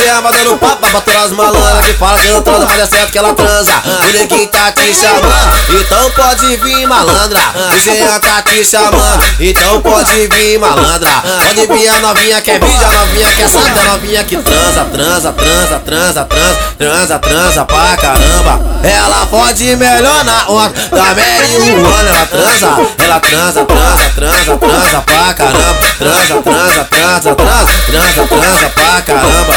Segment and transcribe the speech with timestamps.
[0.00, 3.12] é dando papo pra todas as malandras que fala que não transa, mas é certo
[3.12, 3.72] que ela transa.
[3.84, 7.40] O neguinho tá te chamando, então pode vir malandra.
[7.74, 11.10] O Jean tá te chamando, então pode vir malandra.
[11.46, 14.84] Pode vir a novinha que é a novinha que é santa, a novinha que transa,
[14.84, 18.60] transa, transa, transa, transa, transa, transa pra caramba.
[18.82, 22.66] Ela pode melhor na onda da Mary Juana, ela transa,
[22.98, 25.78] ela transa, transa, transa, transa pra caramba.
[25.98, 29.54] Transa, transa, transa, transa, transa, transa pra caramba.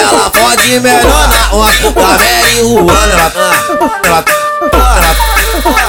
[0.00, 3.32] Ela pode melhor na onda da Mary Juana.
[4.04, 4.24] Ela,
[4.94, 5.28] ela,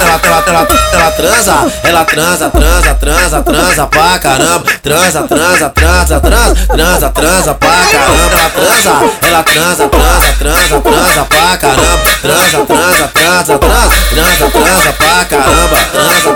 [0.00, 4.64] ela, ela, ela transa, ela transa, transa, transa, transa pra caramba.
[4.82, 8.36] Transa, transa, transa, transa, transa, transa pra caramba.
[8.36, 8.90] Ela transa,
[9.22, 11.98] ela transa, transa, transa, transa pra caramba.
[12.20, 15.76] Transa, transa, transa, transa, transa, transa pra caramba.
[15.92, 16.30] Transa,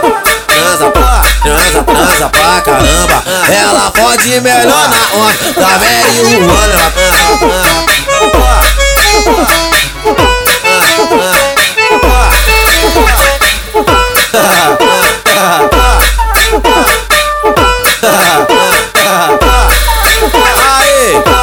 [0.46, 0.90] transa,
[1.42, 2.43] transa, transa pra
[2.74, 3.22] caramba.
[3.52, 7.83] Ela pode melhor na onda da Mary Juana.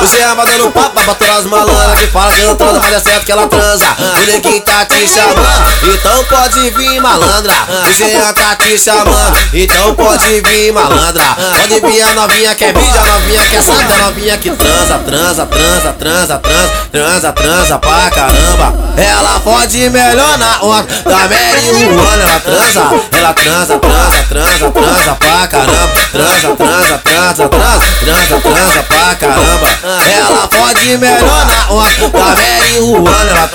[0.02, 3.24] Você é dando papo todas as malandras que fala que não transa, mas é certo
[3.24, 3.86] que ela transa.
[4.18, 7.54] O neguinho tá te chamando, então pode vir malandra.
[7.88, 11.24] O Jean tá te chamando, então pode vir malandra.
[11.58, 14.98] Pode vir a novinha que é a novinha que é santa, a novinha que transa,
[15.06, 18.74] transa, transa, transa, transa, transa, transa pra caramba.
[18.98, 21.84] Ela pode melhor na onda da Mary.
[22.22, 25.92] Ela transa, ela transa, transa, transa, transa pra caramba.
[26.12, 29.68] Transa, transa, transa, transa, transa, transa pra caramba.
[30.06, 33.32] Ela pode melhor na onda da Mary Juana.
[33.32, 33.50] Ela,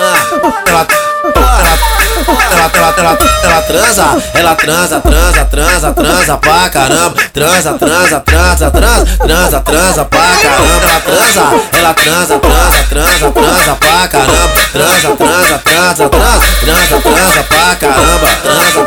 [0.66, 0.86] ela,
[2.50, 7.14] ela, ela, ela, ela transa, ela transa, transa, transa, transa pra caramba.
[7.32, 10.86] Transa, transa, transa, transa, transa, transa pra caramba.
[10.86, 11.42] Ela transa,
[11.72, 14.52] ela transa, transa, transa, transa pra caramba.
[14.72, 18.28] Transa, transa, transa, transa, transa, transa pra caramba.
[18.42, 18.84] Transa,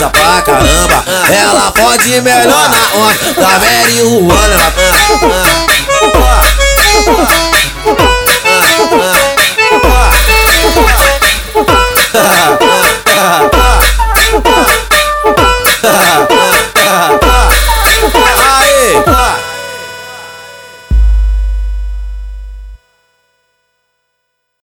[0.00, 1.04] transa pra caramba.
[1.30, 4.72] Ela pode melhor na onda da Mary Juana.
[7.06, 7.49] Ela,